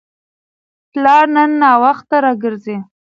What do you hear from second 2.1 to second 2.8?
راګرځي.